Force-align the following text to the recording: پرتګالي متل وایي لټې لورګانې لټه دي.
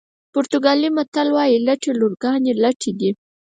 پرتګالي 0.33 0.89
متل 0.95 1.27
وایي 1.35 1.57
لټې 1.67 1.91
لورګانې 1.99 2.53
لټه 2.63 2.91
دي. 2.99 3.11